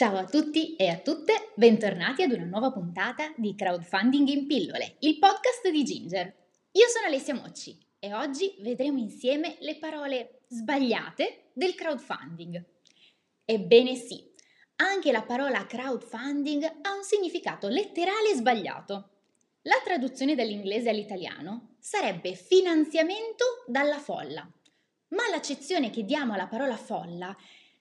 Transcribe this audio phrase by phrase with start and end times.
[0.00, 4.96] Ciao a tutti e a tutte, bentornati ad una nuova puntata di Crowdfunding in pillole,
[5.00, 6.34] il podcast di Ginger.
[6.72, 12.64] Io sono Alessia Mocci e oggi vedremo insieme le parole sbagliate del crowdfunding.
[13.44, 14.24] Ebbene sì,
[14.76, 19.10] anche la parola crowdfunding ha un significato letterale sbagliato.
[19.64, 24.50] La traduzione dall'inglese all'italiano sarebbe finanziamento dalla folla,
[25.08, 27.36] ma l'accezione che diamo alla parola folla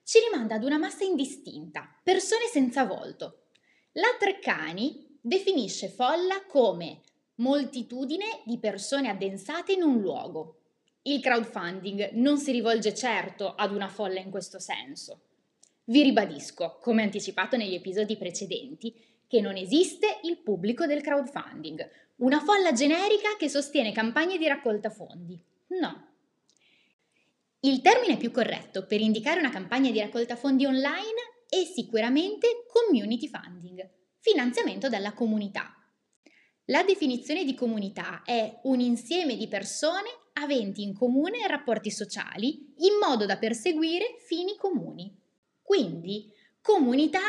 [0.10, 3.50] ci rimanda ad una massa indistinta, persone senza volto.
[3.92, 7.02] La Treccani definisce folla come
[7.36, 10.62] moltitudine di persone addensate in un luogo.
[11.04, 15.26] Il crowdfunding non si rivolge certo ad una folla in questo senso.
[15.84, 18.92] Vi ribadisco, come anticipato negli episodi precedenti,
[19.28, 24.90] che non esiste il pubblico del crowdfunding, una folla generica che sostiene campagne di raccolta
[24.90, 25.40] fondi.
[25.80, 26.08] No,
[27.62, 33.28] il termine più corretto per indicare una campagna di raccolta fondi online è sicuramente community
[33.28, 33.86] funding,
[34.20, 35.74] finanziamento dalla comunità.
[36.66, 42.98] La definizione di comunità è un insieme di persone aventi in comune rapporti sociali in
[43.02, 45.14] modo da perseguire fini comuni.
[45.62, 47.20] Quindi, comunità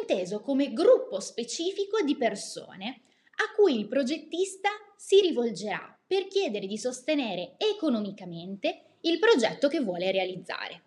[0.00, 3.02] inteso come gruppo specifico di persone
[3.42, 10.10] a cui il progettista si rivolgerà per chiedere di sostenere economicamente il progetto che vuole
[10.10, 10.82] realizzare.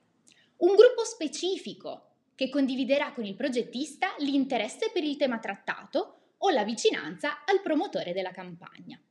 [0.58, 6.64] Un gruppo specifico che condividerà con il progettista l'interesse per il tema trattato o la
[6.64, 9.02] vicinanza al promotore della campagna.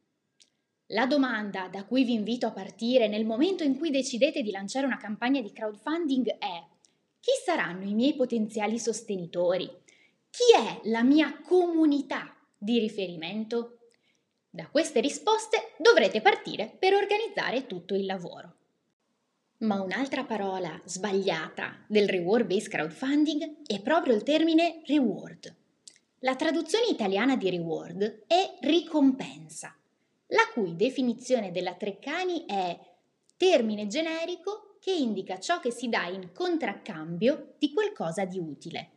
[0.86, 4.86] La domanda da cui vi invito a partire nel momento in cui decidete di lanciare
[4.86, 6.64] una campagna di crowdfunding è
[7.19, 9.64] chi saranno i miei potenziali sostenitori?
[10.28, 13.78] Chi è la mia comunità di riferimento?
[14.50, 18.61] Da queste risposte dovrete partire per organizzare tutto il lavoro.
[19.62, 25.55] Ma un'altra parola sbagliata del reward based crowdfunding è proprio il termine reward.
[26.20, 29.73] La traduzione italiana di reward è ricompensa,
[30.28, 32.77] la cui definizione della Treccani è
[33.36, 38.90] termine generico che indica ciò che si dà in contraccambio di qualcosa di utile.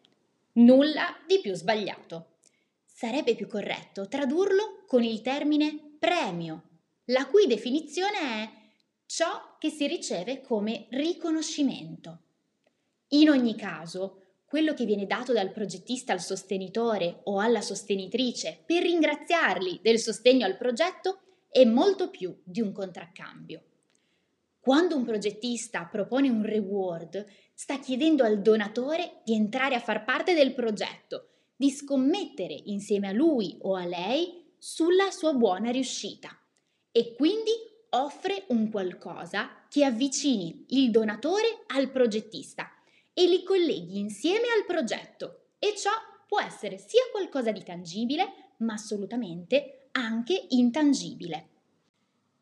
[0.54, 2.38] Nulla di più sbagliato.
[2.84, 6.64] Sarebbe più corretto tradurlo con il termine premio,
[7.06, 8.65] la cui definizione è
[9.06, 12.20] ciò che si riceve come riconoscimento.
[13.10, 18.84] In ogni caso, quello che viene dato dal progettista al sostenitore o alla sostenitrice per
[18.84, 23.64] ringraziarli del sostegno al progetto è molto più di un contraccambio.
[24.60, 27.24] Quando un progettista propone un reward,
[27.54, 33.14] sta chiedendo al donatore di entrare a far parte del progetto, di scommettere insieme a
[33.14, 36.30] lui o a lei sulla sua buona riuscita
[36.92, 37.52] e quindi
[37.92, 38.25] offre
[38.70, 42.70] qualcosa che avvicini il donatore al progettista
[43.14, 45.92] e li colleghi insieme al progetto e ciò
[46.28, 51.50] può essere sia qualcosa di tangibile, ma assolutamente anche intangibile.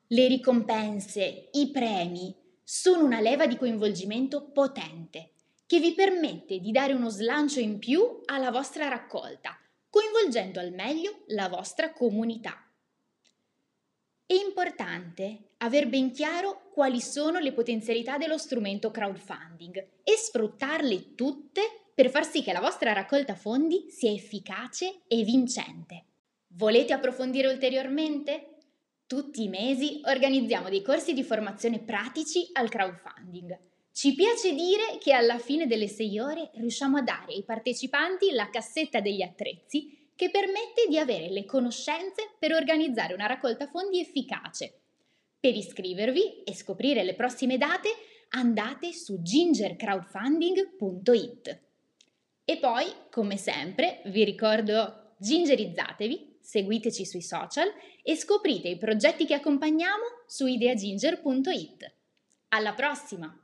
[0.08, 5.32] Le ricompense, i premi, sono una leva di coinvolgimento potente
[5.66, 9.58] che vi permette di dare uno slancio in più alla vostra raccolta,
[9.90, 12.63] coinvolgendo al meglio la vostra comunità.
[14.26, 21.62] È importante aver ben chiaro quali sono le potenzialità dello strumento crowdfunding e sfruttarle tutte
[21.94, 26.06] per far sì che la vostra raccolta fondi sia efficace e vincente.
[26.56, 28.58] Volete approfondire ulteriormente?
[29.06, 33.60] Tutti i mesi organizziamo dei corsi di formazione pratici al crowdfunding.
[33.92, 38.50] Ci piace dire che alla fine delle sei ore riusciamo a dare ai partecipanti la
[38.50, 44.80] cassetta degli attrezzi che permette di avere le conoscenze per organizzare una raccolta fondi efficace.
[45.40, 47.90] Per iscrivervi e scoprire le prossime date
[48.30, 51.62] andate su gingercrowdfunding.it.
[52.46, 57.72] E poi, come sempre, vi ricordo gingerizzatevi, seguiteci sui social
[58.02, 61.94] e scoprite i progetti che accompagniamo su ideaginger.it.
[62.50, 63.43] Alla prossima!